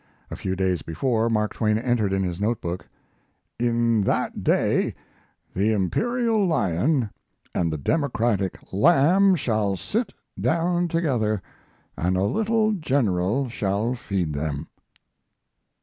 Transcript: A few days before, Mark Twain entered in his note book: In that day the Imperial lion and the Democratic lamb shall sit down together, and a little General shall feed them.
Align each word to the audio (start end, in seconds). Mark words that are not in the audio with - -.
A 0.31 0.35
few 0.35 0.55
days 0.55 0.81
before, 0.81 1.29
Mark 1.29 1.53
Twain 1.53 1.77
entered 1.77 2.11
in 2.11 2.23
his 2.23 2.41
note 2.41 2.59
book: 2.59 2.87
In 3.59 4.01
that 4.05 4.43
day 4.43 4.95
the 5.53 5.71
Imperial 5.73 6.43
lion 6.43 7.11
and 7.53 7.71
the 7.71 7.77
Democratic 7.77 8.57
lamb 8.73 9.35
shall 9.35 9.77
sit 9.77 10.11
down 10.39 10.87
together, 10.87 11.39
and 11.95 12.17
a 12.17 12.23
little 12.23 12.71
General 12.71 13.47
shall 13.47 13.93
feed 13.93 14.33
them. 14.33 14.69